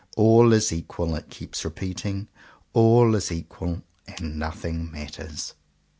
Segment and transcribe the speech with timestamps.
[0.17, 2.27] ''AH is equal," it keeps repeating;
[2.73, 3.83] "all is equal;
[4.17, 5.53] and nothing matters."